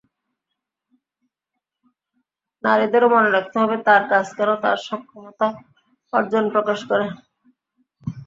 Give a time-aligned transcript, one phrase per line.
[2.63, 5.47] নারীদেরও মনে রাখতে হবে, তাঁর কাজ যেন তাঁর সক্ষমতা,
[6.13, 7.07] অর্জন প্রকাশ করে।